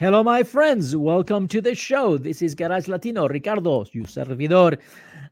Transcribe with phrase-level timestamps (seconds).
[0.00, 0.96] Hello, my friends.
[0.96, 2.16] Welcome to the show.
[2.16, 4.78] This is Garage Latino, Ricardo, you servidor.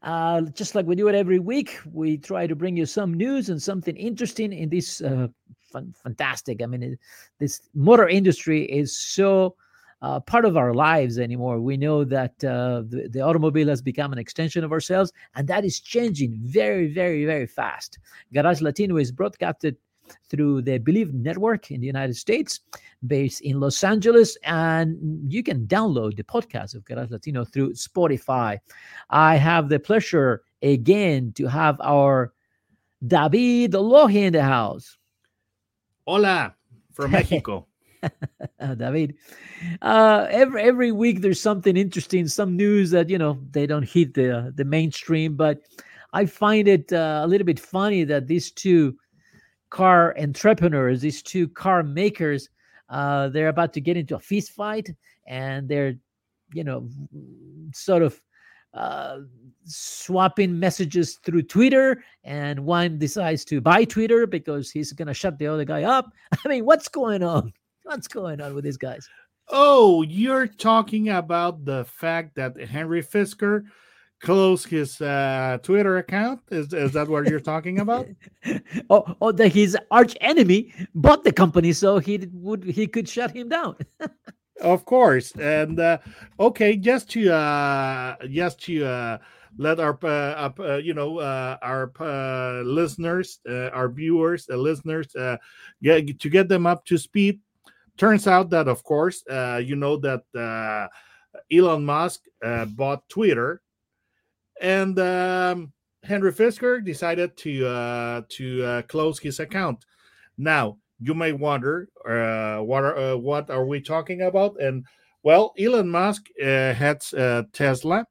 [0.03, 3.49] Uh, just like we do it every week, we try to bring you some news
[3.49, 5.27] and something interesting in this uh,
[5.71, 6.61] fun, fantastic.
[6.61, 6.99] I mean, it,
[7.39, 9.55] this motor industry is so
[10.03, 11.59] uh, part of our lives anymore.
[11.59, 15.65] We know that uh, the, the automobile has become an extension of ourselves, and that
[15.65, 17.97] is changing very, very, very fast.
[18.35, 19.77] Garage Latino is broadcasted
[20.29, 22.59] through the Bleav Network in the United States,
[23.05, 24.37] based in Los Angeles.
[24.43, 28.59] And you can download the podcast of Garage Latino through Spotify.
[29.09, 32.33] I have the pleasure again to have our
[33.05, 34.97] David Lohi in the house.
[36.05, 36.55] Hola
[36.93, 37.65] from Mexico.
[38.77, 39.15] David,
[39.81, 44.13] uh, every every week there's something interesting, some news that you know they don't hit
[44.13, 45.61] the the mainstream, but
[46.13, 48.97] I find it uh, a little bit funny that these two
[49.69, 52.49] car entrepreneurs, these two car makers,
[52.89, 54.89] uh, they're about to get into a feast fight,
[55.27, 55.95] and they're,
[56.53, 56.89] you know,
[57.73, 58.19] sort of
[58.73, 59.19] uh,
[59.65, 65.37] swapping messages through Twitter, and one decides to buy Twitter because he's going to shut
[65.37, 66.11] the other guy up.
[66.45, 67.53] I mean, what's going on?
[67.83, 69.07] What's going on with these guys?
[69.47, 73.63] Oh, you're talking about the fact that Henry Fisker
[74.21, 76.41] close his uh, Twitter account?
[76.51, 78.07] Is, is that what you're talking about?
[78.89, 83.31] oh, oh, that his arch enemy bought the company, so he would he could shut
[83.31, 83.75] him down.
[84.61, 85.97] of course, and uh,
[86.39, 89.17] okay, just to uh, just to uh,
[89.57, 95.15] let our uh, uh, you know uh, our uh, listeners, uh, our viewers, uh, listeners,
[95.15, 95.37] uh,
[95.81, 97.39] get to get them up to speed.
[97.97, 100.87] Turns out that, of course, uh, you know that uh,
[101.51, 103.61] Elon Musk uh, bought Twitter
[104.59, 105.71] and um,
[106.03, 109.85] Henry Fisker decided to uh, to uh, close his account.
[110.37, 114.59] Now you may wonder uh, what are uh, what are we talking about?
[114.61, 114.85] And
[115.23, 118.05] well, Elon Musk uh, uh, Tesla,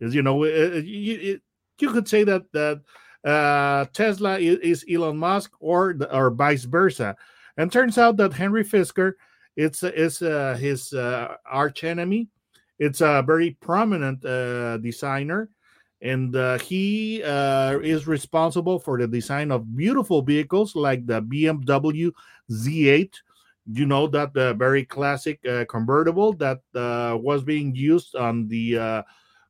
[0.00, 1.40] as you know, you,
[1.80, 7.16] you could say that that Tesla is, is, Elon Musk or or vice versa.
[7.58, 9.12] And turns out that Henry Fisker
[9.56, 12.28] it's is his arch enemy.
[12.78, 14.20] It's a very prominent
[14.82, 15.48] designer
[16.06, 22.12] and uh, he uh, is responsible for the design of beautiful vehicles like the BMW
[22.50, 23.12] Z8.
[23.72, 28.78] You know that the very classic uh, convertible that uh, was being used on the
[28.78, 29.02] uh,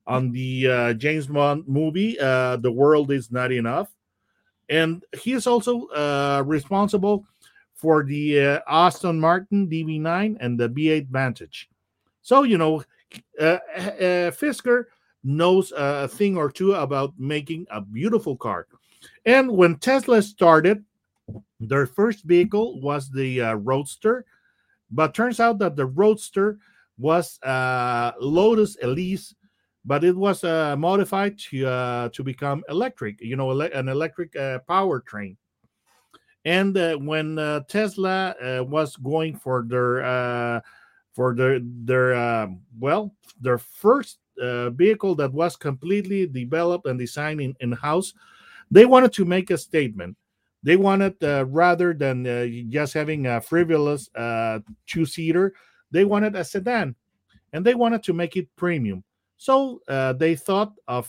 [0.07, 3.93] on the uh, James Bond movie, "The World Is Not Enough,"
[4.71, 5.89] and he is also
[6.45, 7.27] responsible
[7.75, 11.69] for the Aston Martin DB9 and the V8 Vantage.
[12.23, 12.83] So you know,
[13.39, 14.85] Fisker
[15.27, 18.69] knows a thing or two about making a beautiful car.
[19.25, 20.85] And when Tesla started,
[21.59, 24.25] their first vehicle was the uh, Roadster,
[24.91, 26.59] but turns out that the Roadster
[26.97, 29.35] was uh, Lotus Elise,
[29.85, 33.21] but it was uh, modified to uh, to become electric.
[33.21, 35.37] You know, ele- an electric uh, powertrain.
[36.45, 40.63] And uh, when uh, Tesla was going for their
[41.15, 47.41] for their their um, well their first uh, vehicle that was completely developed and designed
[47.41, 48.15] in, in house,
[48.71, 50.17] they wanted to make a statement.
[50.63, 55.55] They wanted uh, rather than uh, just having a frivolous uh, two seater,
[55.91, 56.97] they wanted a sedan,
[57.53, 59.05] and they wanted to make it premium.
[59.37, 61.07] So uh, they thought of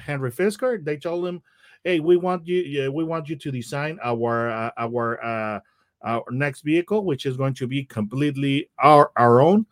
[0.00, 0.84] Henry Fisker.
[0.84, 1.42] They told him,
[1.84, 2.90] "Hey, we want you.
[2.90, 5.62] we want you to design our our
[6.02, 9.66] our next vehicle, which is going to be completely our our own."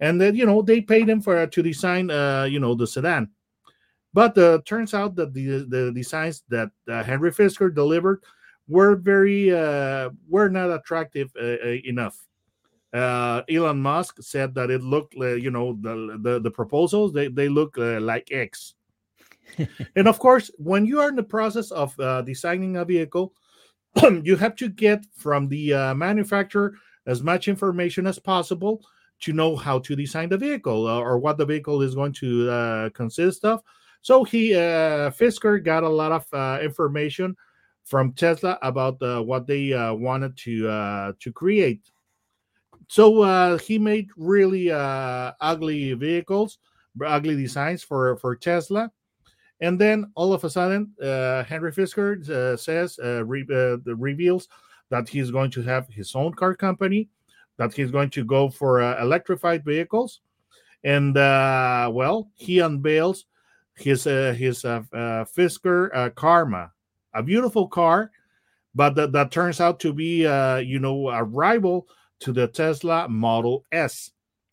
[0.00, 3.30] And then you know they paid him for to design uh you know the sedan.
[4.12, 8.24] But uh turns out that the the designs that uh, henry fisker delivered
[8.66, 12.18] were very uh were not attractive uh, uh enough.
[12.92, 17.28] Uh elon musk said that it looked uh, you know the, the the proposals they
[17.28, 18.74] they look uh, like x.
[19.96, 23.34] And of course when you are in the process of uh, designing a vehicle
[24.22, 26.74] you have to get from the uh, manufacturer
[27.06, 28.82] as much information as possible
[29.20, 32.50] to know how to design the vehicle uh, or what the vehicle is going to
[32.50, 33.62] uh, consist of.
[34.02, 37.36] So he uh, Fisker got a lot of uh, information
[37.84, 41.90] from Tesla about uh, what they uh, wanted to to create.
[42.88, 46.58] So he made really ugly vehicles,
[47.04, 48.90] ugly designs for for Tesla.
[49.60, 54.48] And then all of a sudden, uh, Henry Fisker uh, says, uh, re- uh, reveals
[54.88, 57.08] that he's going to have his own car company,
[57.60, 60.22] that he's going to go for uh, electrified vehicles,
[60.82, 63.26] and uh, well, he unveils
[63.76, 66.72] his uh, his uh, uh, Fisker Karma,
[67.12, 68.12] a beautiful car,
[68.74, 70.22] but that, that turns out to be
[70.64, 71.86] you know a rival
[72.20, 74.10] to the Tesla Model S.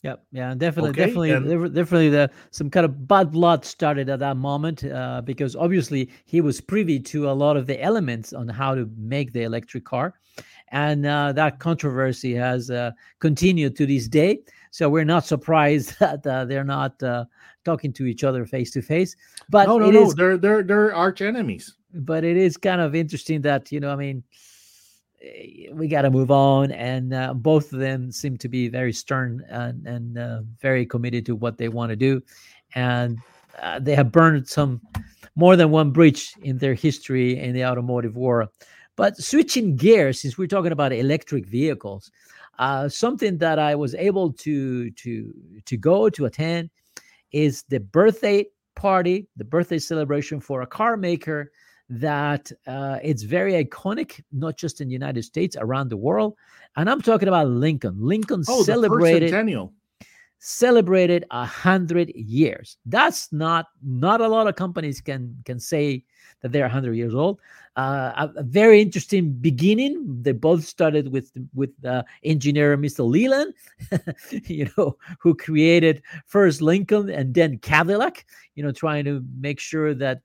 [0.07, 0.23] Yep.
[0.31, 0.55] Yeah.
[0.55, 0.91] Definitely.
[0.91, 1.31] Okay, definitely.
[1.31, 2.09] And, definitely.
[2.09, 6.61] The some kind of bad blood started at that moment uh, because obviously he was
[6.61, 10.13] privy to a lot of the elements on how to make the electric car,
[10.69, 14.39] and uh, that controversy has uh, continued to this day.
[14.71, 17.25] So we're not surprised that uh, they're not uh,
[17.65, 19.13] talking to each other face to face.
[19.49, 20.03] But no, no, no.
[20.03, 21.75] Is, they're they're they're arch enemies.
[21.93, 23.91] But it is kind of interesting that you know.
[23.91, 24.23] I mean
[25.73, 26.71] we got to move on.
[26.71, 31.25] And uh, both of them seem to be very stern and, and uh, very committed
[31.27, 32.21] to what they want to do.
[32.75, 33.19] And
[33.61, 34.81] uh, they have burned some
[35.35, 38.49] more than one bridge in their history in the automotive war.
[38.95, 42.11] But switching gears, since we're talking about electric vehicles,
[42.57, 45.33] uh, something that I was able to to
[45.65, 46.71] to go to attend
[47.31, 51.51] is the birthday party, the birthday celebration for a car maker
[51.89, 56.35] that uh, it's very iconic, not just in the United States, around the world.
[56.75, 57.97] And I'm talking about Lincoln.
[57.99, 59.73] Lincoln oh, celebrated centennial.
[60.39, 62.77] Celebrated a hundred years.
[62.85, 66.03] That's not not a lot of companies can can say
[66.41, 67.39] that they're 100 years old.
[67.75, 70.03] Uh, a, a, very interesting beginning.
[70.21, 73.07] They both started with with uh, engineer Mr.
[73.07, 73.53] Leland,
[74.31, 78.25] you know, who created first Lincoln and then Cadillac.
[78.55, 80.21] You know, trying to make sure that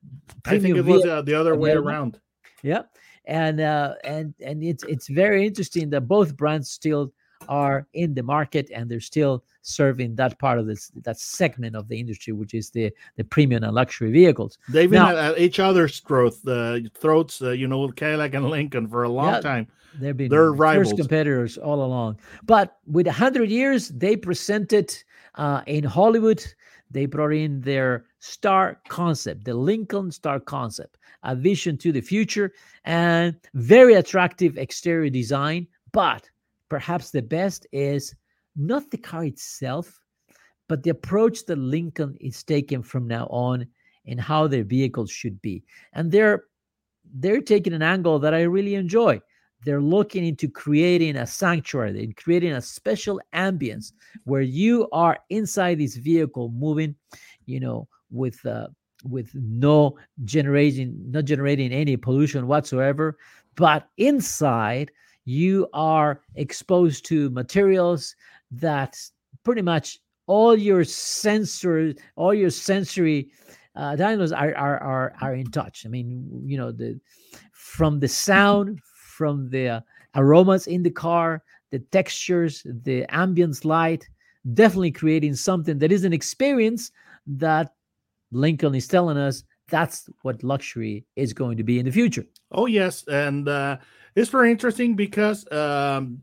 [0.47, 2.19] I think it was uh, the other way around.
[2.63, 2.83] Yeah,
[3.27, 7.13] and uh, and and it's it's very interesting that both brands still
[7.49, 11.89] are in the market and they're still serving that part of this that segment of
[11.89, 14.59] the industry which is the the premium and luxury vehicles.
[14.69, 18.89] They've been now, at each other's throat uh, throats uh, you know cadillac and lincoln
[18.89, 19.67] for a long yeah, time.
[20.01, 20.93] they've been they're rivals.
[20.93, 22.19] competitors all along.
[22.45, 24.97] But with a 100 years they presented
[25.37, 26.45] uh, in hollywood
[26.91, 32.53] they brought in their star concept the lincoln star concept a vision to the future
[32.85, 36.29] and very attractive exterior design but
[36.73, 38.15] perhaps the best is
[38.57, 40.01] not the car itself,
[40.71, 43.67] but the approach that Lincoln is taking from now on
[44.07, 45.63] and how their vehicles should be.
[45.93, 46.45] And they're
[47.17, 49.21] they're taking an angle that I really enjoy.
[49.67, 53.93] They're looking into creating a sanctuary and creating a special ambience
[54.25, 56.95] where you are inside this vehicle moving,
[57.45, 58.69] you know, with uh,
[59.05, 63.19] with no generating not generating any pollution whatsoever,
[63.57, 64.91] but inside
[65.25, 68.15] you are exposed to materials
[68.51, 68.99] that
[69.45, 73.31] pretty much all your sensors, all your sensory
[73.75, 75.87] uh, dynos are, are are are in touch.
[75.87, 77.01] I mean, you know, the
[77.53, 79.81] from the sound, from the uh,
[80.15, 84.09] aromas in the car, the textures, the ambience light,
[84.55, 86.93] definitely creating something that is an experience
[87.27, 87.75] that
[88.31, 92.27] Lincoln is telling us that's what luxury is going to be in the future.
[92.53, 93.79] Oh yes, and uh,
[94.15, 96.23] it's very interesting because um,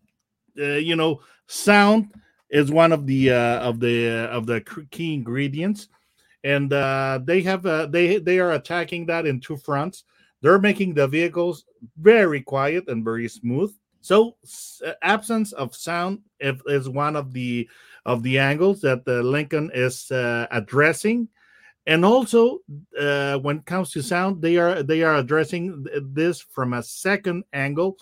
[0.57, 2.13] uh, you know sound
[2.51, 4.61] is one of the uh, of the uh, of the
[4.91, 5.89] key ingredients,
[6.43, 10.03] and uh, they have uh, they they are attacking that in two fronts.
[10.41, 11.65] They're making the vehicles
[11.97, 13.75] very quiet and very smooth.
[14.01, 14.37] So
[14.85, 17.67] uh, absence of sound is one of the
[18.05, 21.27] of the angles that the Lincoln is uh, addressing
[21.89, 22.59] and also
[22.99, 27.43] uh, when it comes to sound they are they are addressing this from a second
[27.51, 27.97] angle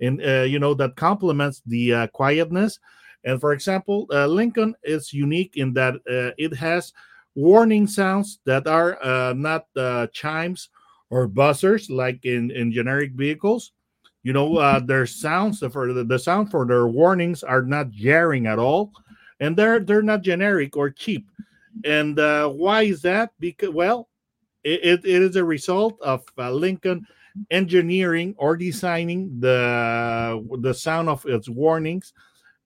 [0.00, 2.78] and uh, you know that complements the uh, quietness.
[3.24, 6.92] And for example uh, lincoln is unique in that uh, it has
[7.34, 9.64] warning sounds that are uh, not
[10.12, 10.68] chimes
[11.08, 13.72] or buzzers like in in generic vehicles.
[14.22, 18.58] You know their sounds for the, the sound for their warnings are not jarring at
[18.58, 18.92] all.
[19.40, 21.26] And they're they're not generic or cheap
[21.84, 23.32] and uh, why is that?
[23.38, 24.08] Because well,
[24.64, 27.06] it, it, is a result of uh, Lincoln
[27.50, 32.12] engineering or designing the the sound of its warnings.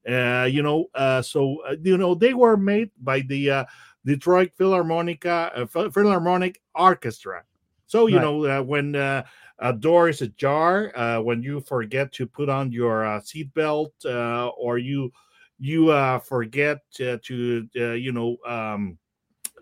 [0.08, 3.64] Uh, you know, uh, so uh, you know they were made by the uh,
[4.04, 7.44] Detroit Philharmonica uh, Philharmonic Orchestra.
[7.86, 8.22] So you right.
[8.22, 9.24] know uh, when uh,
[9.58, 14.48] a door is ajar, uh, when you forget to put on your uh, seatbelt, uh,
[14.48, 15.12] or you
[15.58, 18.98] you uh, forget uh, to uh, you know um,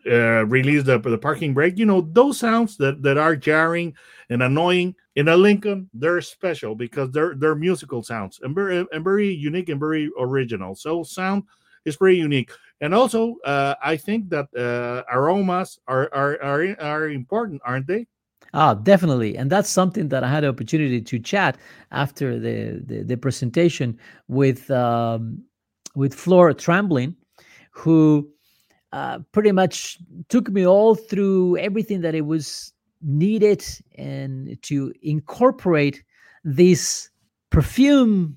[0.06, 3.94] uh, release the, the parking brake you know those sounds that, that are jarring
[4.30, 9.04] and annoying in a lincoln they're special because they're they're musical sounds and very, and
[9.04, 11.44] very unique and very original so sound
[11.84, 12.50] is pretty unique.
[12.80, 18.06] And also, uh, I think that uh, aromas are, are are are important, aren't they?
[18.54, 21.58] Ah, definitely, and that's something that I had the opportunity to chat
[21.90, 25.44] after the the, the presentation with um,
[25.94, 27.16] with Flora Trembling,
[27.70, 28.28] who
[28.92, 33.64] uh, pretty much took me all through everything that it was needed
[33.96, 36.02] and to incorporate
[36.44, 37.10] this
[37.50, 38.36] perfume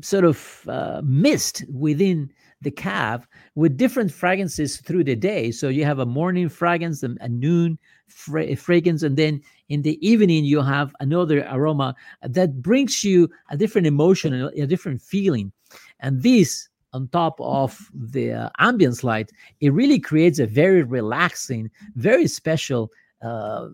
[0.00, 2.30] sort of uh, mist within
[2.62, 5.50] the cab with different fragrances through the day.
[5.50, 10.44] So you have a morning fragrance, a noon fra- fragrance, and then in the evening
[10.44, 15.52] you have another aroma that brings you a different emotion, a different feeling.
[16.00, 19.30] And this, on top of the uh, ambience light,
[19.60, 22.90] it really creates a very relaxing, very special
[23.22, 23.68] uh,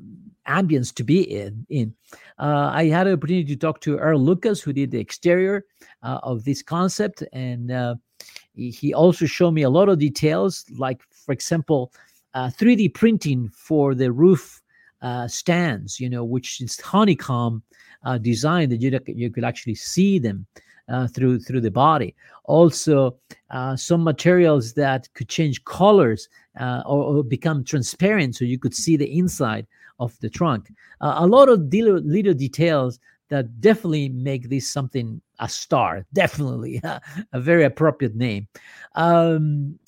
[0.46, 1.66] ambience to be in.
[1.68, 1.94] in.
[2.38, 5.64] Uh, I had an opportunity to talk to Earl Lucas, who did the exterior
[6.02, 7.94] uh, of this concept, and uh,
[8.54, 11.92] he also showed me a lot of details, like, for example,
[12.34, 14.60] 3D uh, printing for the roof
[15.28, 17.62] stands, you know, which is honeycomb
[18.20, 20.46] design that you, you could actually see them.
[20.88, 22.14] Uh, through through the body.
[22.44, 23.14] Also,
[23.50, 28.74] uh, some materials that could change colors uh, or, or, become transparent, so you could
[28.74, 29.66] see the inside
[30.00, 30.72] of the trunk.
[31.02, 36.04] a lot of little, little details that definitely make this something a star.
[36.12, 36.80] Definitely
[37.32, 38.48] a very appropriate name.
[38.94, 39.78] Um,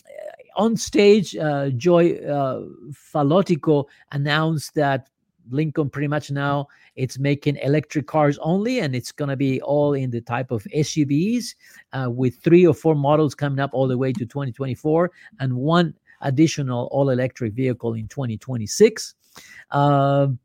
[0.56, 5.08] on stage, uh, Joy uh, Falotico announced that
[5.52, 6.66] Lincoln pretty much now
[6.96, 10.62] it's making electric cars only, and it's going to be all in the type of
[10.74, 11.54] SUVs
[11.92, 15.94] uh, with three or four models coming up all the way to 2024 and one
[16.22, 19.14] additional all electric vehicle in 2026.
[19.70, 20.38] Um,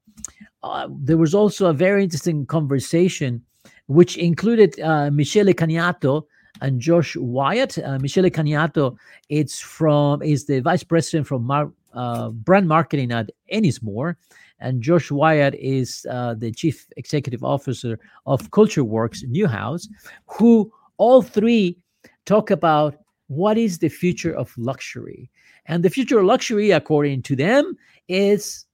[0.64, 3.44] uh, there was also a very interesting conversation
[3.88, 6.24] which included uh, Michele Caniato
[6.62, 7.78] and Josh Wyatt.
[7.78, 8.96] Uh, Michele Caniato,
[9.30, 14.16] it's from is the vice president from Mar- uh, brand marketing at Ennismore,
[14.60, 19.88] and Josh Wyatt is uh, the chief executive officer of CultureWorks NeueHouse,
[20.28, 21.78] who all three
[22.26, 22.96] talk about
[23.28, 25.30] what is the future of luxury.
[25.66, 27.76] And the future of luxury, according to them,
[28.08, 28.66] is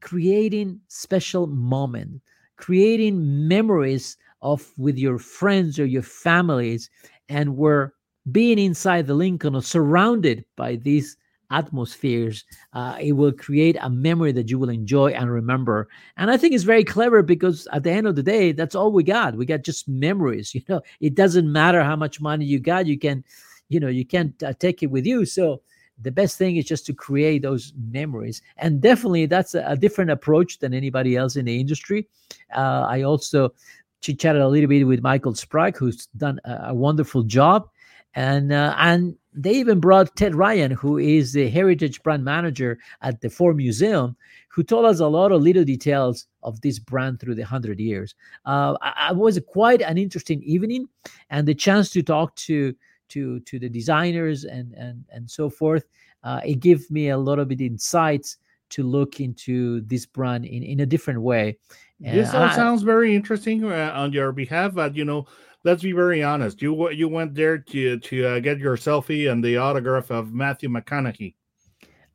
[0.00, 2.20] creating special moment,
[2.56, 6.90] creating memories of with your friends or your families,
[7.28, 7.92] and we're
[8.32, 11.16] being inside the Lincoln or surrounded by these
[11.50, 15.88] atmospheres, uh, it will create a memory that you will enjoy and remember.
[16.16, 18.92] And I think it's very clever because at the end of the day, that's all
[18.92, 19.36] we got.
[19.36, 20.54] We got just memories.
[20.60, 22.86] You know, it doesn't matter how much money you got.
[22.86, 23.24] You can,
[23.68, 25.24] you know, you can't uh, take it with you.
[25.24, 25.62] So
[26.02, 28.42] the best thing is just to create those memories.
[28.58, 32.08] And definitely, that's a, a different approach than anybody else in the industry.
[32.54, 33.54] Uh, I also
[34.02, 37.69] chit chatted a little bit with Michael Sprague, who's done a, a wonderful job
[38.14, 43.20] and uh, and they even brought Ted Ryan, who is the heritage brand manager at
[43.20, 44.16] the Ford Museum,
[44.48, 48.14] who told us a lot of little details of this brand through the hundred years.
[48.44, 50.88] Uh, I, was quite an interesting evening,
[51.30, 52.74] and the chance to talk to
[53.10, 55.84] to to the designers and and and so forth.
[56.22, 58.38] Uh, it gave me a lot of bit insights
[58.70, 61.56] to look into this brand in, in a different way.
[61.98, 65.26] this all I, sounds very interesting uh, on your behalf, but you know
[65.64, 66.62] let's be very honest.
[66.62, 70.68] You you went there to to uh, get your selfie and the autograph of Matthew
[70.68, 71.34] McConaughey.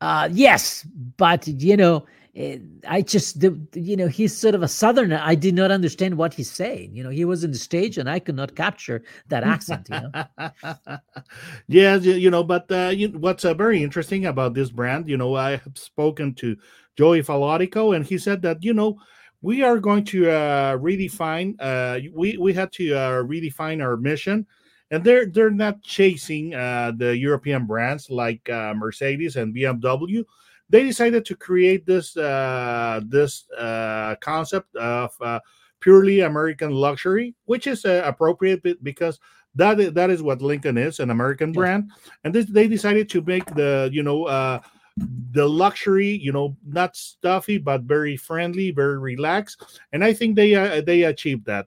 [0.00, 0.86] Uh, yes,
[1.16, 3.42] but you know, eh, I just
[3.74, 5.20] you know he's sort of a southerner.
[5.22, 6.94] I did not understand what he's saying.
[6.94, 9.88] You know, he was in the stage and I could not capture that accent.
[9.90, 10.98] You know.
[11.68, 15.34] yeah, you know, but uh, you, what's uh, very interesting about this brand, you know,
[15.34, 16.56] I have spoken to
[16.96, 18.98] Joey Falotico, and he said that you know
[19.42, 21.54] we are going to uh, redefine.
[21.60, 24.46] Uh, we we had to uh, redefine our mission,
[24.90, 30.24] and they're they're not chasing uh, the European brands like uh, Mercedes and BMW.
[30.68, 35.40] They decided to create this uh, this uh, concept of uh,
[35.80, 39.20] purely American luxury, which is uh, appropriate because
[39.54, 41.90] that is, that is what Lincoln is, an American brand,
[42.24, 44.60] and this, they decided to make the you know.
[45.00, 49.78] Uh, the luxury you know not stuffy but very friendly very relaxed.
[49.92, 51.66] And i think they uh, they achieved that.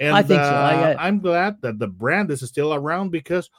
[0.00, 0.54] And I think uh, so.
[0.54, 3.50] I, I, am glad that the brand is still around because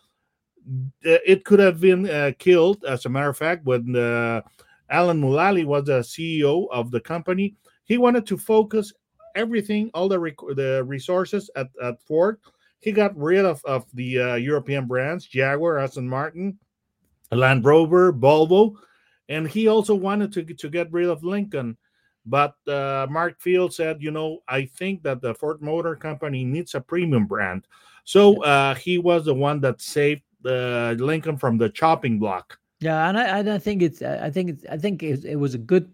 [1.02, 4.42] it could have been uh, killed as a matter of fact when uh,
[4.90, 7.56] alan mulally was the ceo of the company.
[7.84, 8.94] He wanted to focus
[9.36, 12.40] everything all the rec- the resources at, at ford.
[12.80, 16.58] He got rid of, of the uh, european brands jaguar aston martin
[17.32, 18.76] land rover volvo
[19.30, 21.78] and he also wanted to to get rid of Lincoln.
[22.26, 26.76] But uh, Mark Field said, you know, I think that the Ford Motor Company needs
[26.76, 27.66] a premium brand.
[28.04, 32.60] So uh, he was the one that saved the Lincoln from the chopping block.
[32.82, 35.58] Yeah, and I, I think it's I think it's I think it, it was a
[35.58, 35.92] good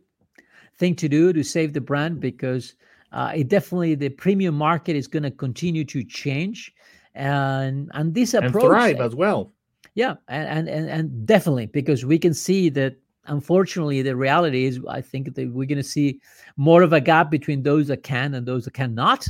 [0.78, 2.76] thing to do to save the brand because
[3.12, 6.74] uh, it definitely the premium market is going to continue to change,
[7.14, 9.54] and and this approach and thrive as well.
[9.96, 15.02] Yeah, and, and and definitely because we can see that unfortunately the reality is I
[15.02, 16.22] think that we're going to see
[16.58, 19.28] more of a gap between those that can and those that cannot,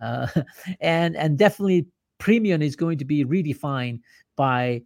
[0.00, 0.26] uh,
[0.80, 1.86] and and definitely
[2.18, 4.00] premium is going to be redefined
[4.36, 4.82] by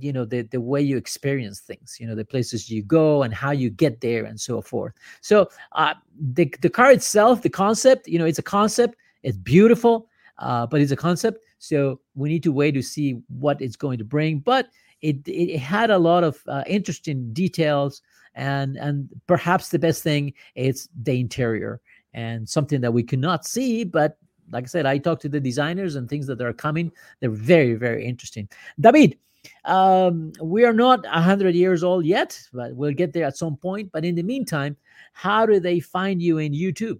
[0.00, 3.32] you know the the way you experience things you know the places you go and
[3.32, 4.94] how you get there and so forth.
[5.20, 5.94] So uh
[6.34, 10.08] the the car itself the concept you know it's a concept it's beautiful
[10.38, 11.44] uh but it's a concept.
[11.58, 14.68] So we need to wait to see what it's going to bring but
[15.06, 18.02] it it had a lot of uh, interesting details
[18.34, 21.80] and and perhaps the best thing is the interior
[22.12, 24.18] and something that we cannot see but
[24.50, 27.74] like i said i talked to the designers and things that are coming they're very
[27.74, 28.48] very interesting
[28.80, 29.16] david
[29.64, 33.92] um, we are not 100 years old yet, but we'll get there at some point.
[33.92, 34.76] But in the meantime,
[35.12, 36.98] how do they find you in YouTube?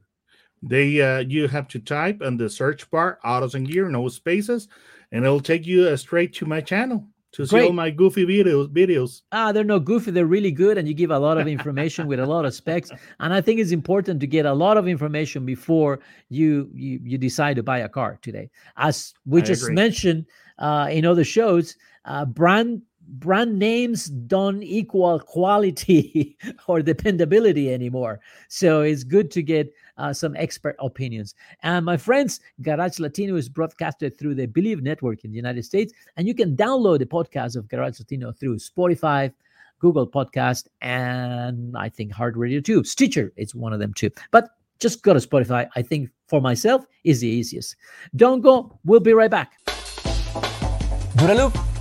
[0.63, 4.69] They uh, you have to type in the search bar autos and gear, no spaces,
[5.11, 7.05] and it'll take you uh, straight to my channel
[7.37, 8.69] to see all my goofy videos.
[8.69, 9.23] Videos.
[9.31, 12.19] Ah, they're not goofy; they're really good, and you give a lot of information with
[12.19, 12.91] a lot of specs.
[13.21, 16.01] And I think it's important to get a lot of information before
[16.31, 18.51] you you, you decide to buy a car today.
[18.77, 19.75] As we I just agree.
[19.75, 20.27] mentioned
[20.59, 21.77] uh, in other shows,
[22.07, 26.37] uh, brand brand names don't equal quality
[26.67, 28.21] or dependability anymore.
[28.49, 31.35] So it's good to get uh, some expert opinions.
[31.63, 35.93] And my friends, Garage Latino is broadcasted through the Bleav Network in the United States,
[36.17, 39.33] and you can download the podcast of Garage Latino through Spotify,
[39.79, 42.85] Google Podcast, and I think Heart Radio too.
[42.85, 44.11] Stitcher, it's one of them too.
[44.31, 45.69] But just go to Spotify.
[45.75, 47.77] I think for myself is the easiest.
[48.15, 48.79] Don't go.
[48.85, 49.53] We'll be right back.